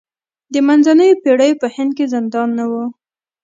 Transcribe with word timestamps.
د 0.53 0.55
منځنیو 0.67 1.19
پېړیو 1.23 1.59
په 1.61 1.67
هند 1.75 1.91
کې 1.97 2.05
زندان 2.13 2.49
نه 2.57 2.65
و. 2.71 2.73